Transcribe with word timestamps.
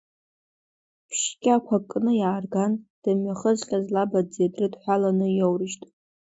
Ԥшь-қьақәак 1.07 1.83
кны 1.89 2.11
иаарган, 2.19 2.73
дымҩахызҟьаз 3.01 3.85
лабаӡӡеи 3.93 4.51
дрыдҳәаланы 4.53 5.27
иаурыжьт. 5.33 5.81